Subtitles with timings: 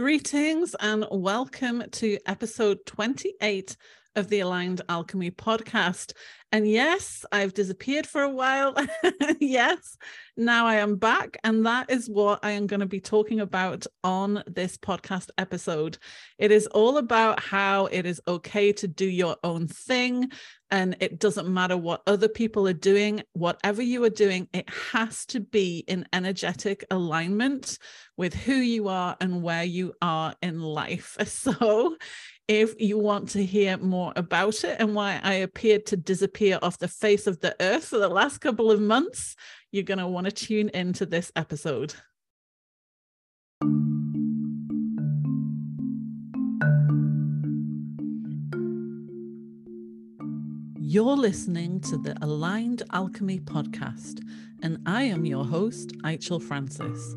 [0.00, 3.76] Greetings and welcome to episode 28
[4.16, 6.12] of the Aligned Alchemy podcast.
[6.52, 8.74] And yes, I've disappeared for a while.
[9.40, 9.96] yes,
[10.36, 11.36] now I am back.
[11.44, 15.98] And that is what I am going to be talking about on this podcast episode.
[16.38, 20.32] It is all about how it is okay to do your own thing.
[20.72, 25.26] And it doesn't matter what other people are doing, whatever you are doing, it has
[25.26, 27.78] to be in energetic alignment
[28.16, 31.16] with who you are and where you are in life.
[31.26, 31.96] So
[32.50, 36.78] if you want to hear more about it and why I appeared to disappear off
[36.78, 39.36] the face of the earth for the last couple of months,
[39.70, 41.94] you're going to want to tune into this episode.
[50.80, 54.26] You're listening to the Aligned Alchemy podcast,
[54.64, 57.14] and I am your host, Aichel Francis.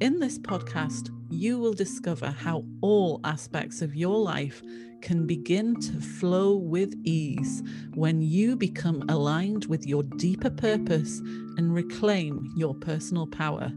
[0.00, 4.62] In this podcast, you will discover how all aspects of your life
[5.00, 7.62] can begin to flow with ease
[7.94, 11.20] when you become aligned with your deeper purpose
[11.56, 13.72] and reclaim your personal power.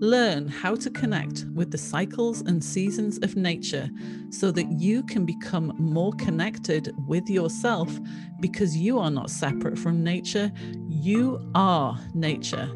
[0.00, 3.88] Learn how to connect with the cycles and seasons of nature
[4.30, 8.00] so that you can become more connected with yourself
[8.40, 10.50] because you are not separate from nature,
[10.88, 12.68] you are nature.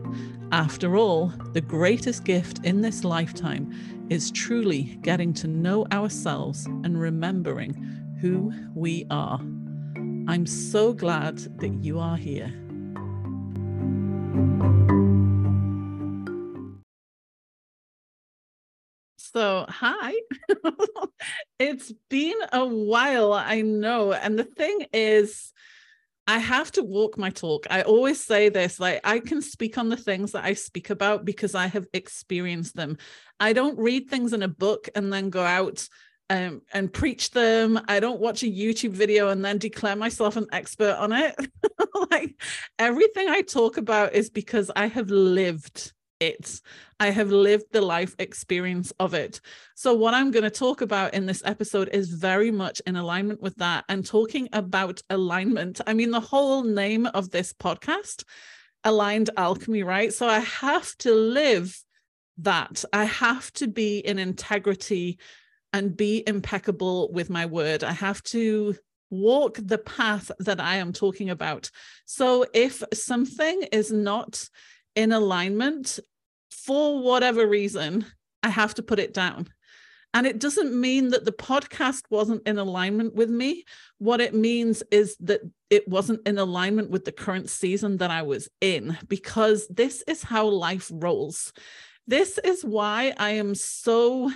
[0.53, 3.73] After all, the greatest gift in this lifetime
[4.09, 7.75] is truly getting to know ourselves and remembering
[8.21, 9.41] who we are.
[10.29, 12.53] I'm so glad that you are here.
[19.37, 20.15] So, hi.
[21.59, 24.13] it's been a while, I know.
[24.13, 25.53] And the thing is,
[26.27, 27.67] I have to walk my talk.
[27.71, 31.25] I always say this like, I can speak on the things that I speak about
[31.25, 32.99] because I have experienced them.
[33.39, 35.89] I don't read things in a book and then go out
[36.29, 37.81] um, and preach them.
[37.87, 41.37] I don't watch a YouTube video and then declare myself an expert on it.
[42.11, 42.41] like,
[42.79, 46.61] everything I talk about is because I have lived it.
[46.99, 49.41] I have lived the life experience of it.
[49.75, 53.43] So, what I'm going to talk about in this episode is very much in alignment
[53.43, 55.81] with that and talking about alignment.
[55.87, 58.25] I mean, the whole name of this podcast,
[58.85, 60.13] Aligned Alchemy, right?
[60.13, 61.79] So, I have to live
[62.39, 62.85] that.
[62.93, 65.19] I have to be in integrity
[65.73, 67.85] and be impeccable with my word.
[67.85, 68.77] I have to
[69.11, 71.71] walk the path that I am talking about.
[72.07, 74.49] So, if something is not
[74.97, 76.01] in alignment
[76.51, 78.05] for whatever reason,
[78.43, 79.49] I have to put it down.
[80.15, 83.65] And it doesn't mean that the podcast wasn't in alignment with me.
[83.99, 88.23] What it means is that it wasn't in alignment with the current season that I
[88.23, 91.53] was in, because this is how life rolls.
[92.07, 94.33] This is why I am so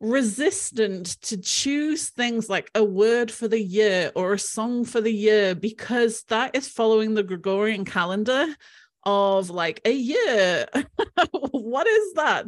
[0.00, 5.12] resistant to choose things like a word for the year or a song for the
[5.12, 8.46] year, because that is following the Gregorian calendar
[9.04, 10.66] of like a year.
[11.50, 12.46] what is that?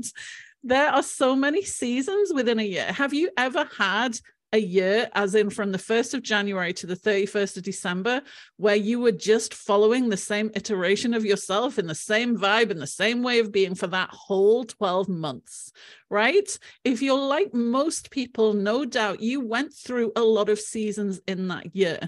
[0.62, 2.90] There are so many seasons within a year.
[2.92, 4.18] Have you ever had
[4.54, 8.22] a year, as in from the 1st of January to the 31st of December,
[8.56, 12.80] where you were just following the same iteration of yourself in the same vibe and
[12.80, 15.72] the same way of being for that whole 12 months,
[16.08, 16.56] right?
[16.84, 21.48] If you're like most people, no doubt you went through a lot of seasons in
[21.48, 21.98] that year.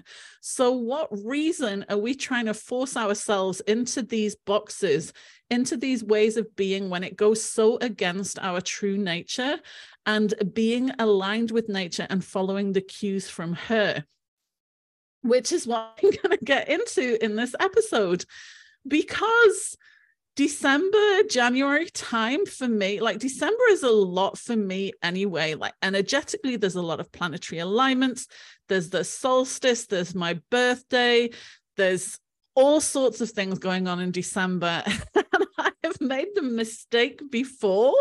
[0.41, 5.13] So, what reason are we trying to force ourselves into these boxes?
[5.49, 9.59] into these ways of being when it goes so against our true nature
[10.07, 14.05] and being aligned with nature and following the cues from her,
[15.23, 18.25] which is what I'm going to get into in this episode.
[18.87, 19.77] Because
[20.37, 25.55] December, January time for me, like December is a lot for me anyway.
[25.55, 28.29] Like energetically, there's a lot of planetary alignments.
[28.69, 31.31] There's the solstice, there's my birthday,
[31.77, 32.19] there's
[32.55, 34.85] all sorts of things going on in December.
[36.01, 37.95] and I have made the mistake before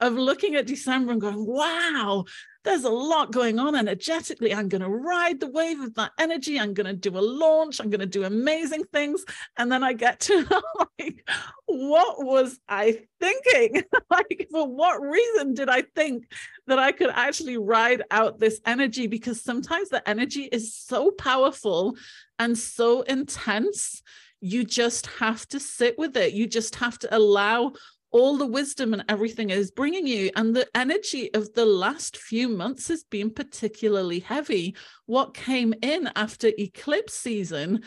[0.00, 2.24] of looking at December and going, wow,
[2.64, 4.54] there's a lot going on energetically.
[4.54, 6.60] I'm going to ride the wave of that energy.
[6.60, 7.80] I'm going to do a launch.
[7.80, 9.24] I'm going to do amazing things.
[9.56, 10.62] And then I get to
[10.98, 11.26] like,
[11.66, 13.84] what was I thinking?
[14.10, 16.30] like, for what reason did I think
[16.66, 19.06] that I could actually ride out this energy?
[19.06, 21.96] Because sometimes the energy is so powerful
[22.38, 24.02] and so intense.
[24.40, 26.32] You just have to sit with it.
[26.32, 27.72] You just have to allow
[28.12, 30.30] all the wisdom and everything is bringing you.
[30.34, 34.76] And the energy of the last few months has been particularly heavy.
[35.06, 37.82] What came in after eclipse season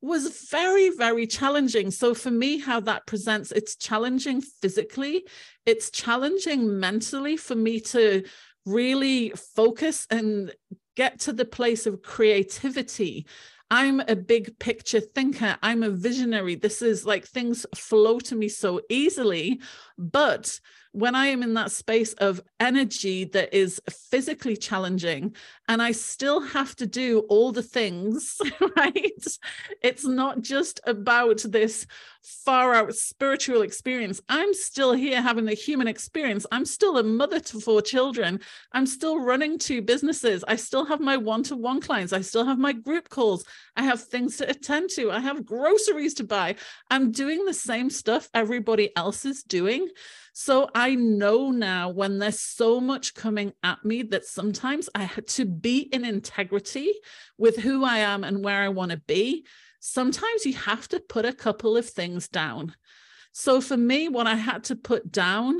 [0.00, 1.90] was very, very challenging.
[1.90, 5.26] So, for me, how that presents, it's challenging physically,
[5.66, 8.24] it's challenging mentally for me to
[8.64, 10.54] really focus and
[10.96, 13.26] get to the place of creativity.
[13.70, 15.56] I'm a big picture thinker.
[15.62, 16.54] I'm a visionary.
[16.54, 19.60] This is like things flow to me so easily.
[19.98, 20.58] But
[20.92, 25.34] when I am in that space of energy that is physically challenging
[25.68, 28.40] and I still have to do all the things,
[28.76, 29.26] right?
[29.82, 31.86] It's not just about this
[32.22, 34.20] far out spiritual experience.
[34.28, 36.46] I'm still here having the human experience.
[36.52, 38.40] I'm still a mother to four children.
[38.72, 40.44] I'm still running two businesses.
[40.46, 42.12] I still have my one to one clients.
[42.12, 43.44] I still have my group calls.
[43.76, 45.10] I have things to attend to.
[45.10, 46.56] I have groceries to buy.
[46.90, 49.88] I'm doing the same stuff everybody else is doing.
[50.40, 55.26] So I know now when there's so much coming at me that sometimes I had
[55.30, 56.92] to be in integrity
[57.36, 59.44] with who I am and where I want to be.
[59.80, 62.76] Sometimes you have to put a couple of things down.
[63.32, 65.58] So for me, what I had to put down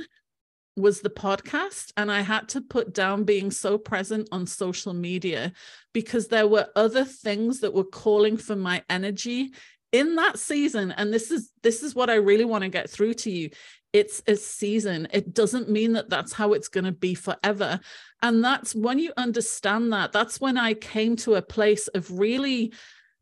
[0.77, 5.53] was the podcast and i had to put down being so present on social media
[5.93, 9.51] because there were other things that were calling for my energy
[9.91, 13.15] in that season and this is this is what i really want to get through
[13.15, 13.51] to you
[13.93, 15.09] it's a season.
[15.13, 17.81] It doesn't mean that that's how it's going to be forever.
[18.23, 22.73] And that's when you understand that, that's when I came to a place of really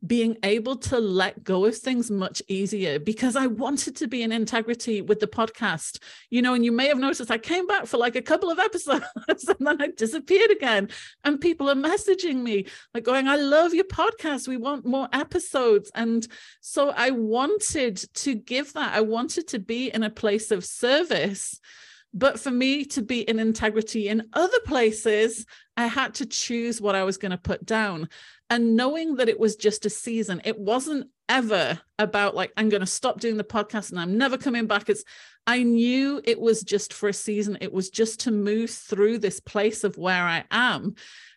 [0.05, 4.31] being able to let go of things much easier because I wanted to be in
[4.31, 5.99] integrity with the podcast.
[6.31, 8.59] You know, and you may have noticed I came back for like a couple of
[8.59, 10.91] episodes and then I disappeared again.
[11.25, 14.49] And people are messaging me, like going, I love your podcast.
[14.49, 15.91] We want more episodes.
[15.95, 16.27] And
[16.61, 21.59] so I wanted to give that, I wanted to be in a place of service.
[22.13, 25.45] But for me to be in integrity in other places,
[25.77, 28.09] I had to choose what I was going to put down
[28.51, 32.81] and knowing that it was just a season it wasn't ever about like i'm going
[32.81, 34.89] to stop doing the podcast and i'm never coming back.
[34.89, 35.05] It's
[35.47, 37.59] i knew it was just for a season.
[37.61, 40.95] It was just to move through this place of where i am.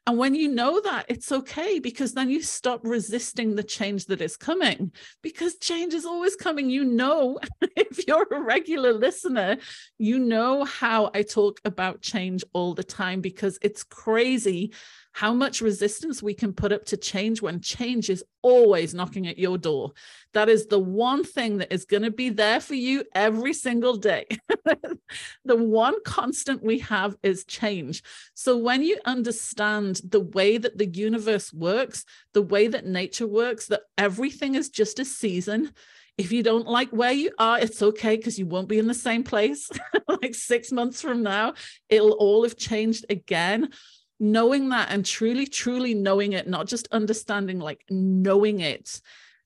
[0.08, 4.22] And when you know that it's okay because then you stop resisting the change that
[4.22, 4.92] is coming
[5.22, 6.70] because change is always coming.
[6.70, 7.40] You know
[7.76, 9.58] if you're a regular listener
[9.98, 14.72] you know how i talk about change all the time because it's crazy
[15.12, 19.38] how much resistance we can put up to change when change is always knocking at
[19.38, 19.92] your door.
[20.34, 23.98] That is the one thing that is going to be there for you every single
[23.98, 24.28] day.
[25.46, 28.04] the one constant we have is change.
[28.34, 33.68] So when you understand the way that the universe works, the way that nature works,
[33.68, 35.72] that everything is just a season.
[36.18, 38.94] If you don't like where you are, it's okay because you won't be in the
[38.94, 39.70] same place.
[40.08, 41.54] like six months from now,
[41.88, 43.70] it'll all have changed again
[44.20, 49.02] knowing that and truly, truly knowing it, not just understanding, like knowing it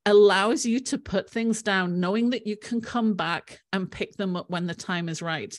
[0.06, 4.36] allows you to put things down, knowing that you can come back and pick them
[4.36, 5.58] up when the time is right.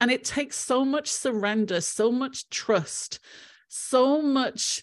[0.00, 3.20] And it takes so much surrender, so much trust,
[3.68, 4.82] so much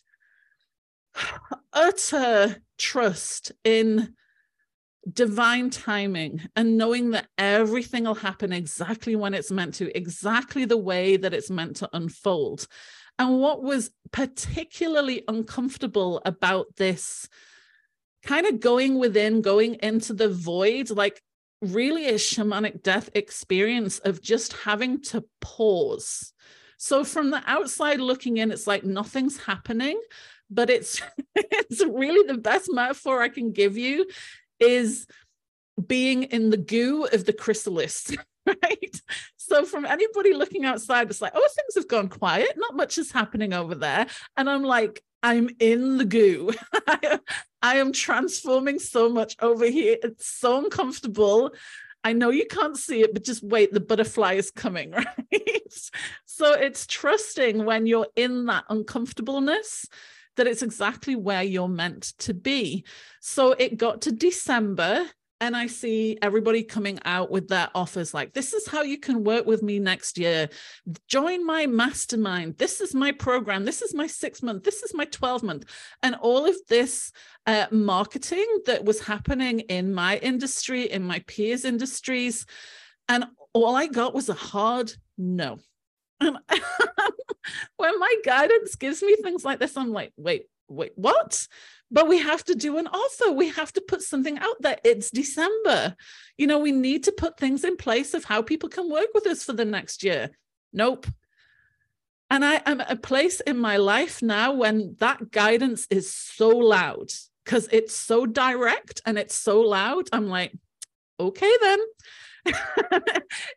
[1.73, 4.13] utter trust in
[5.11, 10.77] divine timing and knowing that everything will happen exactly when it's meant to, exactly the
[10.77, 12.67] way that it's meant to unfold.
[13.23, 17.29] And what was particularly uncomfortable about this
[18.21, 21.21] kind of going within, going into the void, like
[21.61, 26.33] really a shamanic death experience of just having to pause.
[26.77, 30.01] So from the outside looking in, it's like nothing's happening,
[30.49, 31.01] but it's
[31.35, 34.05] it's really the best metaphor I can give you
[34.59, 35.07] is
[35.87, 38.11] being in the goo of the chrysalis.
[38.45, 39.01] right?
[39.37, 42.53] So from anybody looking outside, it's like, oh, things have gone quiet.
[42.57, 44.07] Not much is happening over there.
[44.37, 46.51] And I'm like, I'm in the goo.
[47.61, 49.97] I am transforming so much over here.
[50.03, 51.53] It's so uncomfortable.
[52.03, 55.73] I know you can't see it, but just wait, the butterfly is coming, right?
[56.25, 59.87] so it's trusting when you're in that uncomfortableness
[60.35, 62.83] that it's exactly where you're meant to be.
[63.21, 65.05] So it got to December
[65.43, 69.25] and I see everybody coming out with their offers like, this is how you can
[69.25, 70.47] work with me next year.
[71.09, 72.57] Join my mastermind.
[72.57, 73.65] This is my program.
[73.65, 74.63] This is my six month.
[74.63, 75.65] This is my 12 month.
[76.01, 77.11] And all of this
[77.45, 82.45] uh, marketing that was happening in my industry, in my peers' industries.
[83.09, 85.59] And all I got was a hard no.
[86.21, 86.37] And
[87.75, 91.49] when my guidance gives me things like this, I'm like, wait, wait, what?
[91.93, 93.31] But we have to do an offer.
[93.31, 94.77] We have to put something out there.
[94.83, 95.95] It's December.
[96.37, 99.27] You know, we need to put things in place of how people can work with
[99.27, 100.31] us for the next year.
[100.73, 101.05] Nope.
[102.31, 106.49] And I am at a place in my life now when that guidance is so
[106.49, 107.11] loud.
[107.45, 110.09] because it's so direct and it's so loud.
[110.11, 110.53] I'm like,
[111.19, 111.79] okay, then.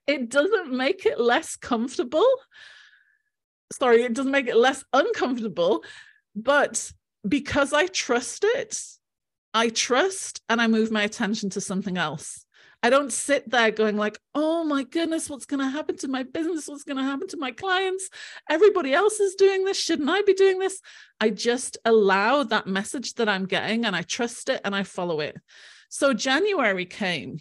[0.07, 2.27] it doesn't make it less comfortable.
[3.73, 5.85] Sorry, it doesn't make it less uncomfortable,
[6.35, 6.93] but
[7.29, 8.81] because I trust it,
[9.55, 12.45] I trust and I move my attention to something else.
[12.83, 16.23] I don't sit there going like, "Oh my goodness, what's going to happen to my
[16.23, 16.69] business?
[16.69, 18.11] What's going to happen to my clients?
[18.49, 19.81] Everybody else is doing this.
[19.81, 20.81] Shouldn't I be doing this?"
[21.21, 25.21] I just allow that message that I'm getting and I trust it and I follow
[25.21, 25.37] it.
[25.89, 27.39] So January came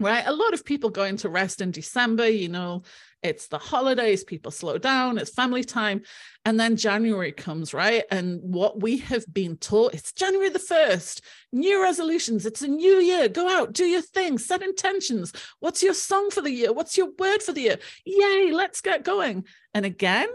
[0.00, 0.24] right?
[0.26, 2.82] A lot of people go into rest in December, you know,
[3.22, 6.02] it's the holidays, people slow down, it's family time.
[6.44, 8.04] And then January comes, right?
[8.10, 11.20] And what we have been taught, it's January the 1st,
[11.52, 13.28] new resolutions, it's a new year.
[13.28, 15.32] Go out, do your thing, set intentions.
[15.60, 16.72] What's your song for the year?
[16.72, 17.78] What's your word for the year?
[18.04, 19.44] Yay, let's get going.
[19.74, 20.28] And again,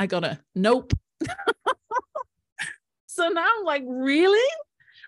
[0.00, 0.92] I got a nope.
[3.06, 4.50] so now I'm like, really?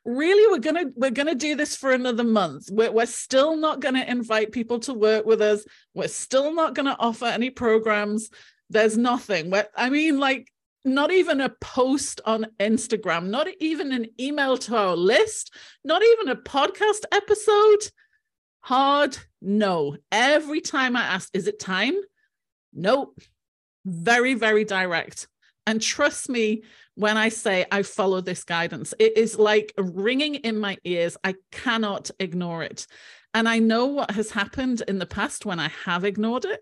[0.04, 2.68] Really we're gonna we're gonna do this for another month.
[2.70, 5.64] We're, we're still not gonna invite people to work with us.
[5.94, 8.30] We're still not gonna offer any programs.
[8.70, 9.50] There's nothing.
[9.50, 10.50] We're, i mean like
[10.84, 15.54] not even a post on instagram not even an email to our list
[15.84, 17.90] not even a podcast episode.
[18.62, 19.96] Hard no.
[20.12, 21.94] Every time i ask is it time?
[22.72, 23.18] Nope.
[23.84, 25.28] Very very direct.
[25.66, 26.62] And trust me
[27.00, 28.92] when I say I follow this guidance.
[28.98, 31.16] It is like ringing in my ears.
[31.24, 32.86] I cannot ignore it.
[33.32, 36.60] And I know what has happened in the past when I have ignored it.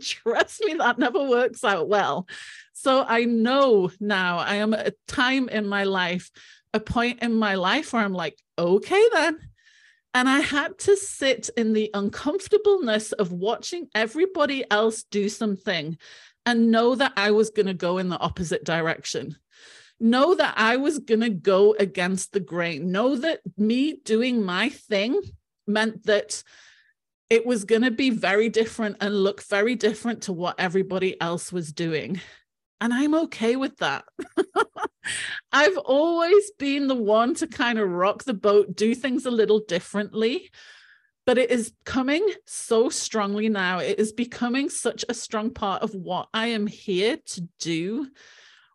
[0.00, 2.28] Trust me, that never works out well.
[2.74, 6.30] So I know now I am at a time in my life,
[6.72, 9.36] a point in my life where I'm like, okay, then.
[10.14, 15.98] And I had to sit in the uncomfortableness of watching everybody else do something
[16.44, 19.36] and know that I was going to go in the opposite direction.
[19.98, 22.92] Know that I was going to go against the grain.
[22.92, 25.20] Know that me doing my thing
[25.66, 26.42] meant that
[27.30, 31.52] it was going to be very different and look very different to what everybody else
[31.52, 32.20] was doing.
[32.80, 34.04] And I'm okay with that.
[35.52, 39.60] I've always been the one to kind of rock the boat, do things a little
[39.60, 40.50] differently
[41.26, 43.80] but it is coming so strongly now.
[43.80, 48.08] It is becoming such a strong part of what I am here to do,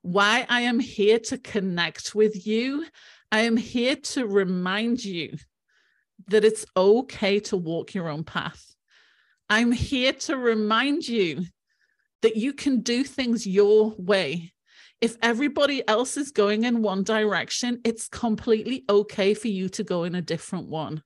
[0.01, 2.86] why I am here to connect with you.
[3.31, 5.38] I am here to remind you
[6.27, 8.75] that it's okay to walk your own path.
[9.50, 11.46] I'm here to remind you
[12.22, 14.53] that you can do things your way.
[15.01, 20.03] If everybody else is going in one direction, it's completely okay for you to go
[20.03, 21.01] in a different one.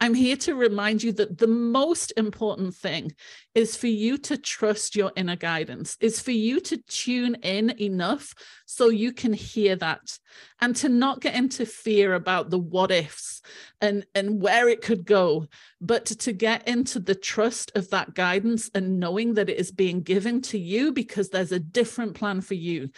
[0.00, 3.12] I'm here to remind you that the most important thing
[3.54, 8.32] is for you to trust your inner guidance, is for you to tune in enough
[8.64, 10.18] so you can hear that
[10.60, 13.42] and to not get into fear about the what ifs
[13.80, 15.48] and, and where it could go,
[15.80, 19.72] but to, to get into the trust of that guidance and knowing that it is
[19.72, 22.90] being given to you because there's a different plan for you.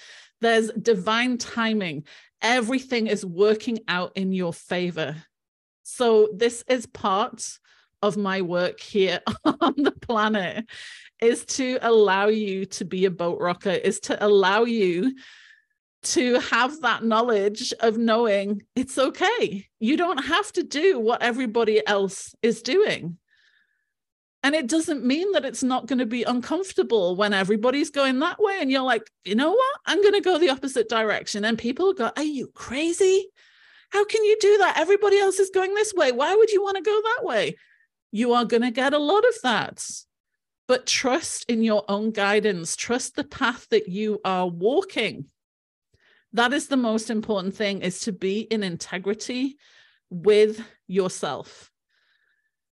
[0.42, 2.04] There's divine timing.
[2.42, 5.16] Everything is working out in your favor.
[5.90, 7.58] So this is part
[8.00, 10.66] of my work here on the planet
[11.20, 15.14] is to allow you to be a boat rocker, is to allow you
[16.02, 19.66] to have that knowledge of knowing it's okay.
[19.80, 23.18] You don't have to do what everybody else is doing.
[24.42, 28.40] And it doesn't mean that it's not going to be uncomfortable when everybody's going that
[28.40, 28.56] way.
[28.60, 29.76] And you're like, you know what?
[29.84, 31.44] I'm going to go the opposite direction.
[31.44, 33.26] And people go, Are you crazy?
[33.90, 34.78] How can you do that?
[34.78, 36.12] Everybody else is going this way.
[36.12, 37.56] Why would you want to go that way?
[38.12, 39.84] You are going to get a lot of that.
[40.68, 45.26] But trust in your own guidance, trust the path that you are walking.
[46.32, 49.56] That is the most important thing is to be in integrity
[50.10, 51.70] with yourself.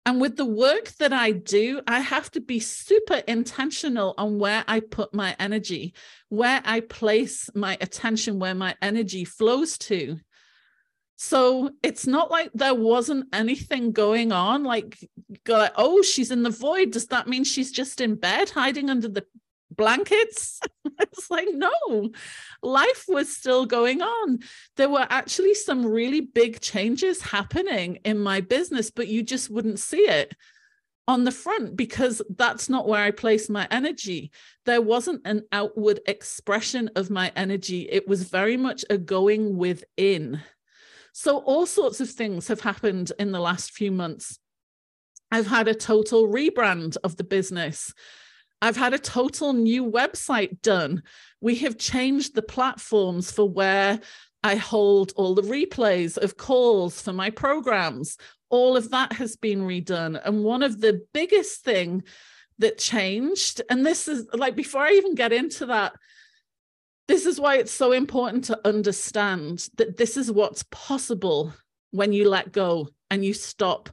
[0.05, 4.63] And with the work that I do, I have to be super intentional on where
[4.67, 5.93] I put my energy,
[6.29, 10.19] where I place my attention, where my energy flows to.
[11.17, 14.63] So it's not like there wasn't anything going on.
[14.63, 14.97] Like,
[15.47, 16.91] like, oh, she's in the void.
[16.91, 19.25] Does that mean she's just in bed hiding under the
[19.71, 20.59] blankets?
[20.99, 22.11] it's like, no,
[22.61, 24.39] life was still going on.
[24.75, 29.79] There were actually some really big changes happening in my business, but you just wouldn't
[29.79, 30.35] see it
[31.07, 34.31] on the front because that's not where I place my energy.
[34.65, 40.43] There wasn't an outward expression of my energy, it was very much a going within.
[41.19, 44.37] So, all sorts of things have happened in the last few months.
[45.31, 47.91] I've had a total rebrand of the business.
[48.61, 51.01] I've had a total new website done.
[51.41, 53.99] We have changed the platforms for where
[54.43, 58.17] I hold all the replays of calls for my programs.
[58.51, 60.21] All of that has been redone.
[60.23, 62.03] And one of the biggest thing
[62.59, 65.93] that changed, and this is like before I even get into that,
[67.07, 71.53] this is why it's so important to understand that this is what's possible
[71.91, 73.89] when you let go and you stop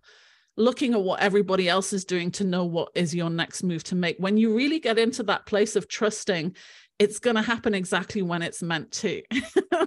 [0.56, 3.94] looking at what everybody else is doing to know what is your next move to
[3.94, 4.16] make.
[4.18, 6.54] When you really get into that place of trusting,
[6.98, 9.22] it's going to happen exactly when it's meant to.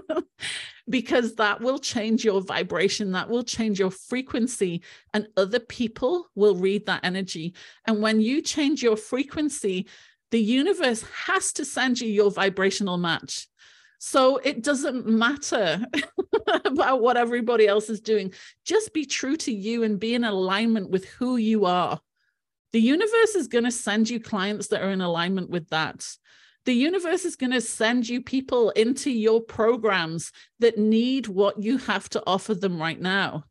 [0.90, 6.56] because that will change your vibration, that will change your frequency, and other people will
[6.56, 7.54] read that energy.
[7.86, 9.88] And when you change your frequency,
[10.32, 13.48] the universe has to send you your vibrational match.
[14.00, 15.84] So it doesn't matter
[16.66, 18.34] about what everybody else is doing.
[18.64, 22.00] Just be true to you and be in alignment with who you are.
[22.74, 26.08] The universe is going to send you clients that are in alignment with that.
[26.66, 31.78] The universe is going to send you people into your programs that need what you
[31.78, 33.46] have to offer them right now.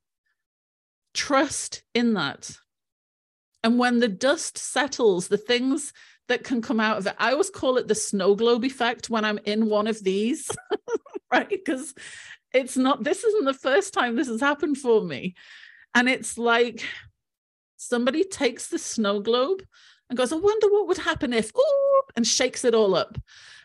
[1.15, 2.51] Trust in that.
[3.65, 5.95] And when the dust settles, the things
[6.29, 7.15] that can come out of it.
[7.19, 10.51] I always call it the snow globe effect when I'm in one of these,
[11.33, 11.49] right?
[11.49, 11.95] Because
[12.53, 15.35] it's not, this isn't the first time this has happened for me.
[15.95, 16.85] And it's like
[17.77, 19.63] somebody takes the snow globe
[20.09, 23.19] and goes, I wonder what would happen if, ooh, and shakes it all up.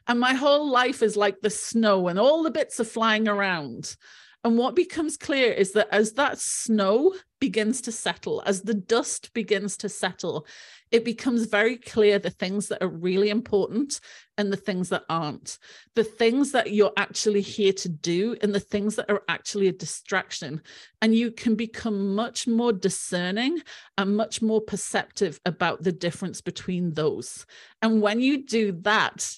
[0.08, 3.96] And my whole life is like the snow and all the bits are flying around.
[4.44, 9.34] And what becomes clear is that as that snow begins to settle, as the dust
[9.34, 10.48] begins to settle,
[10.91, 14.01] it becomes very clear the things that are really important
[14.38, 15.57] and the things that aren't,
[15.95, 19.71] the things that you're actually here to do and the things that are actually a
[19.71, 20.62] distraction.
[21.01, 23.62] And you can become much more discerning
[23.98, 27.45] and much more perceptive about the difference between those.
[27.81, 29.38] And when you do that,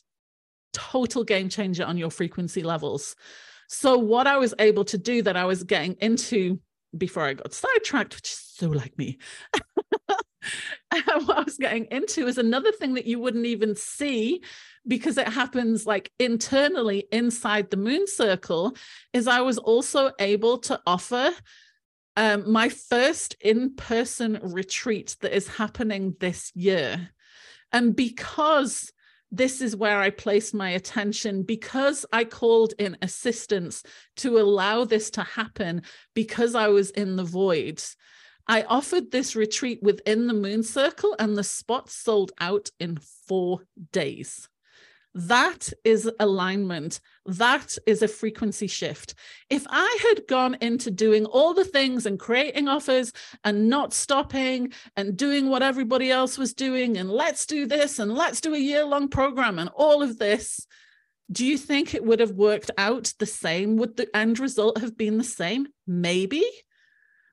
[0.74, 3.16] total game changer on your frequency levels.
[3.68, 6.60] So, what I was able to do that I was getting into
[6.98, 9.18] before I got sidetracked, which is so like me.
[10.92, 14.42] what I was getting into is another thing that you wouldn't even see
[14.88, 18.76] because it happens like internally inside the moon circle
[19.14, 21.32] is I was also able to offer
[22.16, 27.10] um, my first in-person retreat that is happening this year.
[27.72, 28.92] And because
[29.32, 33.82] this is where I placed my attention because I called in assistance
[34.18, 35.82] to allow this to happen
[36.14, 37.82] because I was in the void.
[38.48, 43.62] I offered this retreat within the moon circle, and the spots sold out in four
[43.92, 44.50] days.
[45.16, 47.00] That is alignment.
[47.26, 49.14] That is a frequency shift.
[49.50, 54.74] If I had gone into doing all the things and creating offers and not stopping
[54.98, 58.60] and doing what everybody else was doing, and let's do this and let's do a
[58.60, 60.66] year long program and all of this,
[61.32, 63.78] do you think it would have worked out the same?
[63.78, 65.68] Would the end result have been the same?
[65.86, 66.44] Maybe.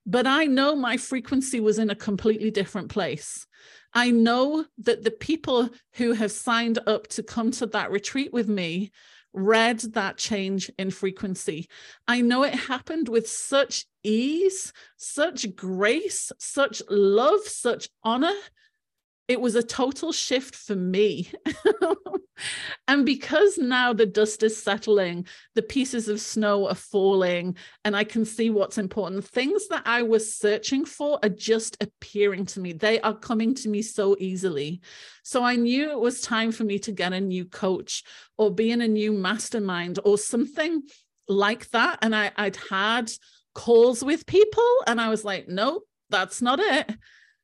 [0.06, 3.46] But I know my frequency was in a completely different place.
[3.92, 8.48] I know that the people who have signed up to come to that retreat with
[8.48, 8.92] me
[9.32, 11.68] read that change in frequency.
[12.08, 18.34] I know it happened with such ease, such grace, such love, such honor
[19.30, 21.30] it was a total shift for me.
[22.88, 28.02] and because now the dust is settling, the pieces of snow are falling, and I
[28.02, 32.72] can see what's important, things that I was searching for are just appearing to me.
[32.72, 34.80] They are coming to me so easily.
[35.22, 38.02] So I knew it was time for me to get a new coach
[38.36, 40.82] or be in a new mastermind or something
[41.28, 42.00] like that.
[42.02, 43.12] And I, I'd had
[43.54, 46.96] calls with people, and I was like, nope, that's not it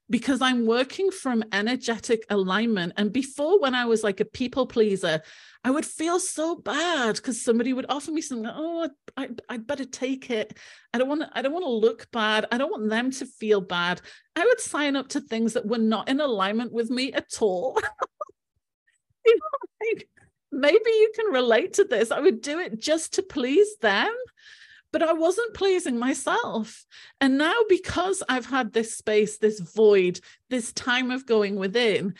[0.09, 2.93] because I'm working from energetic alignment.
[2.97, 5.21] And before, when I was like a people pleaser,
[5.65, 8.51] I would feel so bad because somebody would offer me something.
[8.53, 10.57] Oh, I, I'd better take it.
[10.95, 11.31] I don't want to.
[11.33, 12.47] I don't want to look bad.
[12.53, 14.01] I don't want them to feel bad.
[14.37, 17.77] I would sign up to things that were not in alignment with me at all.
[19.27, 20.09] you know, like
[20.53, 22.13] maybe you can relate to this.
[22.13, 24.15] I would do it just to please them
[24.97, 26.87] but I wasn't pleasing myself.
[27.21, 32.15] And now, because I've had this space, this void, this time of going within,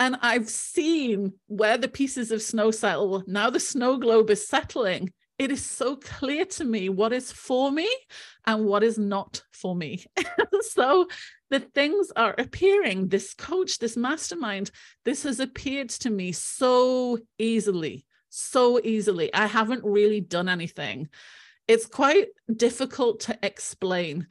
[0.00, 5.12] and I've seen where the pieces of snow settle, now the snow globe is settling.
[5.38, 7.94] It is so clear to me what is for me
[8.46, 10.06] and what is not for me.
[10.62, 11.08] so
[11.50, 13.08] the things are appearing.
[13.08, 14.70] This coach, this mastermind,
[15.04, 19.30] this has appeared to me so easily, so easily.
[19.34, 21.10] I haven't really done anything
[21.68, 24.26] it's quite difficult to explain.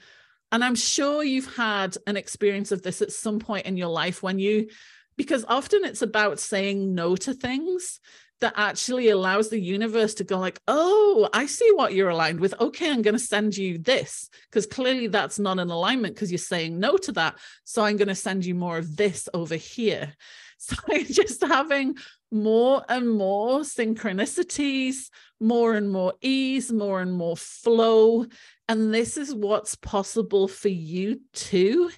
[0.51, 4.23] And I'm sure you've had an experience of this at some point in your life
[4.23, 4.69] when you
[5.17, 7.99] because often it's about saying no to things
[8.39, 12.53] that actually allows the universe to go like oh i see what you're aligned with.
[12.59, 14.29] Okay i'm going to send you this.
[14.49, 17.37] Because clearly that's not an alignment because you're saying no to that.
[17.63, 20.13] So i'm going to send you more of this over here.
[20.59, 21.97] So just having
[22.31, 28.25] more and more synchronicities more and more ease more and more flow.
[28.67, 31.91] And this is what's possible for you too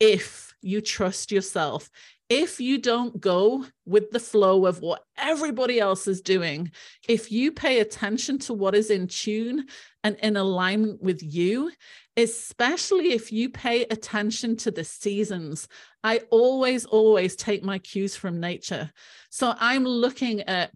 [0.00, 1.90] if you trust yourself
[2.34, 6.72] if you don't go with the flow of what everybody else is doing,
[7.08, 9.66] if you pay attention to what is in tune
[10.02, 11.70] and in alignment with you,
[12.16, 15.68] especially if you pay attention to the seasons,
[16.02, 18.90] I always, always take my cues from nature.
[19.30, 20.72] So I'm looking at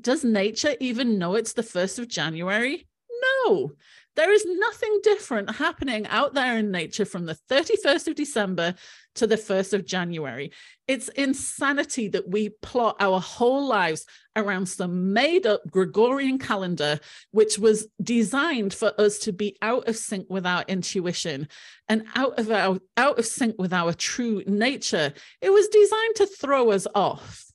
[0.00, 2.88] does nature even know it's the 1st of January?
[3.44, 3.72] No.
[4.16, 8.74] There is nothing different happening out there in nature from the 31st of December
[9.16, 10.52] to the 1st of January.
[10.86, 17.58] It's insanity that we plot our whole lives around some made up Gregorian calendar, which
[17.58, 21.48] was designed for us to be out of sync with our intuition
[21.88, 25.12] and out of our out of sync with our true nature.
[25.40, 27.50] It was designed to throw us off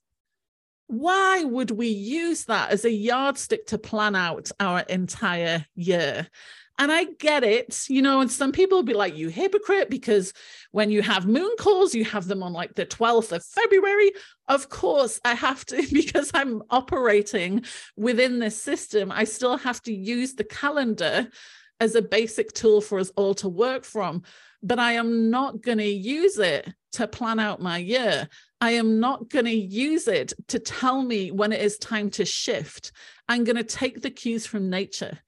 [0.88, 6.28] why would we use that as a yardstick to plan out our entire year?
[6.78, 10.34] And I get it, you know, and some people will be like, you hypocrite, because
[10.72, 14.12] when you have moon calls, you have them on like the 12th of February.
[14.50, 17.64] Of course, I have to, because I'm operating
[17.96, 21.30] within this system, I still have to use the calendar
[21.80, 24.24] as a basic tool for us all to work from.
[24.62, 28.28] But I am not going to use it to plan out my year.
[28.60, 32.26] I am not going to use it to tell me when it is time to
[32.26, 32.92] shift.
[33.28, 35.20] I'm going to take the cues from nature.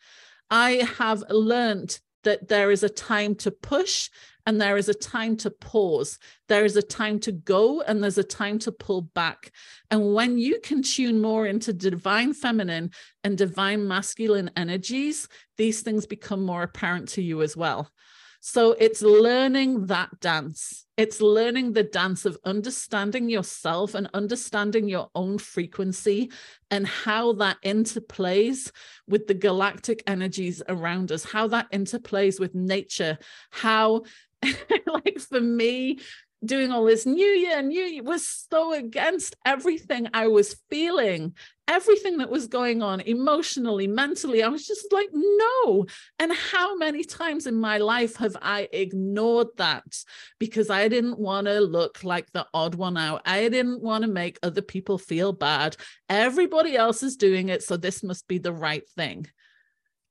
[0.49, 4.09] I have learned that there is a time to push
[4.45, 6.17] and there is a time to pause.
[6.47, 9.51] There is a time to go and there's a time to pull back.
[9.91, 12.91] And when you can tune more into divine feminine
[13.25, 17.91] and divine masculine energies, these things become more apparent to you as well.
[18.39, 20.86] So it's learning that dance.
[20.97, 26.31] It's learning the dance of understanding yourself and understanding your own frequency
[26.71, 28.71] and how that interplays
[29.07, 33.19] with the galactic energies around us, how that interplays with nature,
[33.51, 34.05] how,
[34.43, 35.99] like for me,
[36.43, 41.35] doing all this new year, new year was so against everything I was feeling,
[41.67, 44.43] everything that was going on emotionally, mentally.
[44.43, 45.85] I was just like, no.
[46.19, 50.03] And how many times in my life have I ignored that
[50.39, 53.21] because I didn't want to look like the odd one out?
[53.25, 55.75] I didn't want to make other people feel bad.
[56.09, 59.27] Everybody else is doing it, so this must be the right thing.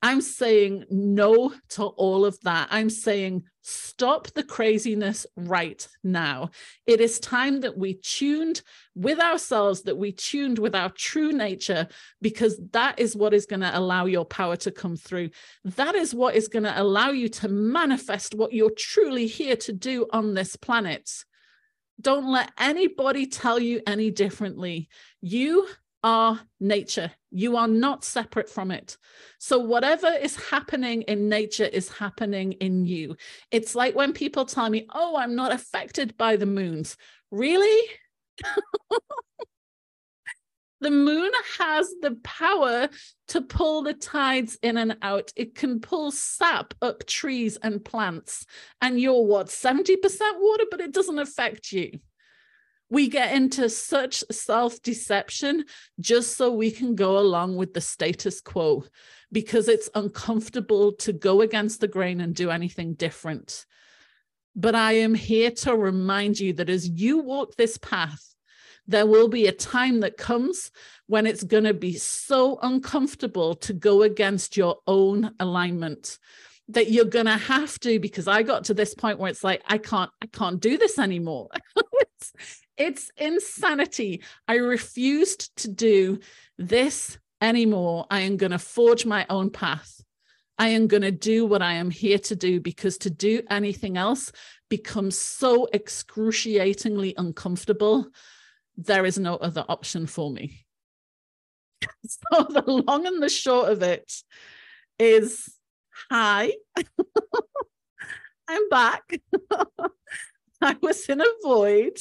[0.03, 2.69] I'm saying no to all of that.
[2.71, 6.51] I'm saying stop the craziness right now.
[6.87, 8.63] It is time that we tuned
[8.95, 11.89] with ourselves, that we tuned with our true nature,
[12.21, 15.31] because that is what is going to allow your power to come through.
[15.65, 19.73] That is what is going to allow you to manifest what you're truly here to
[19.73, 21.11] do on this planet.
[22.01, 24.89] Don't let anybody tell you any differently.
[25.23, 25.67] You
[26.07, 27.11] are nature.
[27.33, 28.97] You are not separate from it.
[29.41, 33.17] So, whatever is happening in nature is happening in you.
[33.51, 36.97] It's like when people tell me, Oh, I'm not affected by the moons.
[37.33, 37.89] Really?
[40.81, 42.89] the moon has the power
[43.29, 45.33] to pull the tides in and out.
[45.35, 48.47] It can pull sap up trees and plants.
[48.81, 49.97] And you're what, 70%
[50.39, 51.99] water, but it doesn't affect you
[52.89, 55.65] we get into such self deception
[55.99, 58.85] just so we can go along with the status quo
[59.33, 63.67] because it's uncomfortable to go against the grain and do anything different.
[64.55, 68.35] But I am here to remind you that as you walk this path,
[68.87, 70.71] there will be a time that comes
[71.07, 76.19] when it's going to be so uncomfortable to go against your own alignment
[76.69, 79.63] that you're going to have to because i got to this point where it's like
[79.67, 81.49] i can't i can't do this anymore
[82.17, 82.33] it's,
[82.77, 84.23] it's insanity.
[84.47, 86.19] I refused to do
[86.59, 88.07] this anymore.
[88.11, 90.01] I am going to forge my own path.
[90.59, 93.97] I am going to do what I am here to do because to do anything
[93.97, 94.33] else
[94.71, 98.07] becomes so excruciatingly uncomfortable.
[98.77, 100.63] There is no other option for me.
[102.07, 104.11] So, the long and the short of it
[104.99, 105.56] is
[106.11, 106.53] hi,
[108.49, 109.21] I'm back.
[110.61, 111.99] I was in a void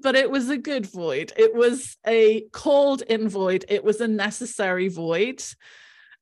[0.00, 1.32] but it was a good void.
[1.36, 3.64] It was a called in void.
[3.68, 5.42] It was a necessary void.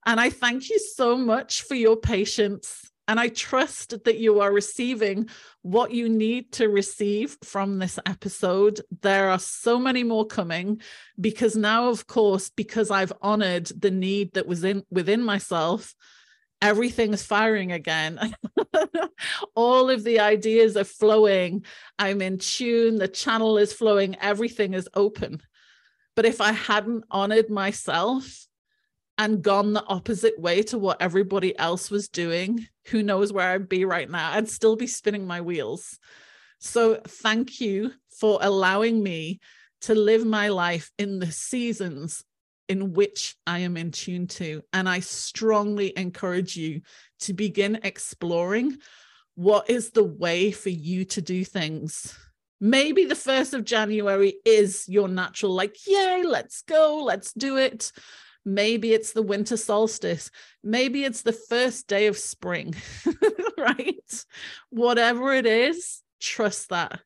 [0.07, 4.53] And I thank you so much for your patience And I trust that you are
[4.53, 5.29] receiving
[5.63, 8.81] what you need to receive from this episode.
[9.03, 10.81] There are so many more coming
[11.21, 15.95] because now, of course, because I've honored the need that was in within myself,
[16.63, 18.35] everything is firing again.
[19.55, 21.65] All of the ideas are flowing.
[21.99, 22.97] I'm in tune.
[22.97, 24.17] The channel is flowing.
[24.21, 25.41] Everything is open.
[26.15, 28.47] But if I hadn't honored myself
[29.19, 33.69] and gone the opposite way to what everybody else was doing, who knows where I'd
[33.69, 34.33] be right now?
[34.33, 35.99] I'd still be spinning my wheels.
[36.59, 39.41] So thank you for allowing me
[39.83, 42.25] to live my life in the seasons
[42.69, 44.63] in which I am in tune to.
[44.73, 46.83] And I strongly encourage you
[47.21, 48.79] to begin exploring
[49.35, 52.17] what is the way for you to do things.
[52.61, 57.93] Maybe the 1st of January is your natural, like, yay, let's go, let's do it.
[58.47, 60.31] Maybe it's the winter solstice.
[60.65, 62.75] Maybe it's the first day of spring,
[63.59, 64.25] right?
[64.71, 67.01] Whatever it is, trust that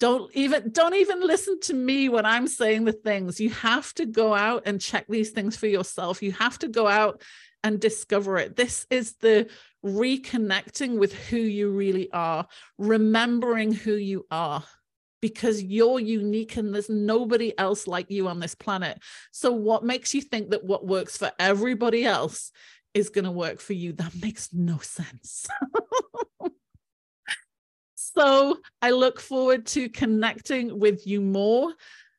[0.00, 3.38] don't even don't even listen to me when i'm saying the things.
[3.40, 6.22] You have to go out and check these things for yourself.
[6.22, 7.22] You have to go out
[7.62, 8.56] and discover it.
[8.56, 9.48] This is the
[9.84, 12.46] reconnecting with who you really are
[12.78, 14.64] remembering who you are
[15.20, 18.98] because you're unique and there's nobody else like you on this planet.
[19.32, 22.52] So what makes you think that what works for everybody else
[22.94, 23.92] is going to work for you?
[23.92, 25.46] That makes no sense
[28.16, 31.72] So I look forward to connecting with you more.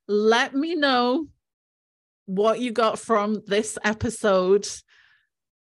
[0.08, 1.28] Let me know
[2.26, 4.68] what you got from this episode.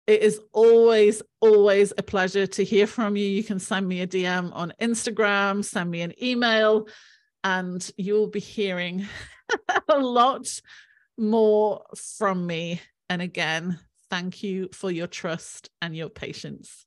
[0.07, 3.25] It is always, always a pleasure to hear from you.
[3.25, 6.87] You can send me a DM on Instagram, send me an email,
[7.43, 9.05] and you'll be hearing
[9.89, 10.61] a lot
[11.17, 12.81] more from me.
[13.09, 16.85] And again, thank you for your trust and your patience.